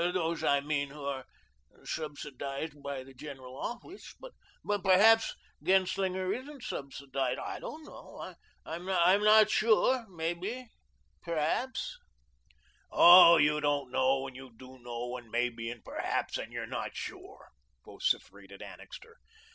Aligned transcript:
Those, 0.13 0.43
I 0.43 0.61
mean, 0.61 0.89
who 0.89 1.05
are 1.05 1.27
subsidised 1.83 2.81
by 2.81 3.03
the 3.03 3.13
General 3.13 3.55
Office. 3.55 4.15
But, 4.19 4.31
perhaps, 4.81 5.35
Genslinger 5.61 6.33
isn't 6.33 6.63
subsidised, 6.63 7.37
I 7.37 7.59
don't 7.59 7.83
know. 7.83 8.17
I 8.17 8.35
I 8.65 9.13
am 9.13 9.23
not 9.23 9.51
sure. 9.51 10.07
Maybe 10.09 10.69
perhaps" 11.21 11.99
"Oh, 12.89 13.37
you 13.37 13.61
don't 13.61 13.91
know 13.91 14.25
and 14.25 14.35
you 14.35 14.49
do 14.57 14.79
know, 14.79 15.17
and 15.17 15.29
maybe 15.29 15.69
and 15.69 15.85
perhaps, 15.85 16.39
and 16.39 16.51
you're 16.51 16.65
not 16.65 16.93
so 16.95 17.09
sure," 17.11 17.49
vociferated 17.85 18.59
Annixter. 18.63 19.17